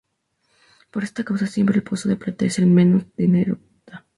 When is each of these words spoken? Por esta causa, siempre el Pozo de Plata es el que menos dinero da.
Por 0.89 1.03
esta 1.03 1.23
causa, 1.23 1.45
siempre 1.45 1.75
el 1.75 1.83
Pozo 1.83 2.09
de 2.09 2.15
Plata 2.15 2.45
es 2.45 2.57
el 2.57 2.65
que 2.65 2.71
menos 2.71 3.03
dinero 3.15 3.59
da. 3.85 4.03